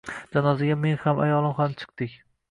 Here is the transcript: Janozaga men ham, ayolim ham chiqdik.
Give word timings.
Janozaga 0.35 0.77
men 0.85 0.95
ham, 1.03 1.21
ayolim 1.25 1.53
ham 1.59 1.77
chiqdik. 1.83 2.17